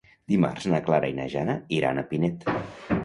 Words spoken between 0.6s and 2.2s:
na Clara i na Jana iran a